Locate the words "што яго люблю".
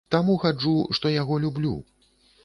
0.99-1.75